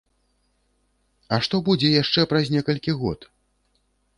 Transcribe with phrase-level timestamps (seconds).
[1.37, 3.19] А што будзе яшчэ праз некалькі год?